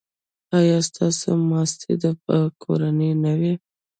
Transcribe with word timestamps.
ایا 0.57 0.77
ستاسو 0.89 1.29
ماستې 1.49 1.93
به 2.25 2.37
کورنۍ 2.63 3.11
نه 3.23 3.33
وي؟ 3.39 3.53